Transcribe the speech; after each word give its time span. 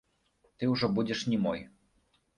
Ты 0.63 0.69
ўжо 0.71 0.89
будзеш 0.95 1.23
не 1.33 1.41
мой. 1.47 1.59